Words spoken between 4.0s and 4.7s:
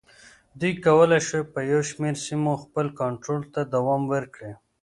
ورکړي.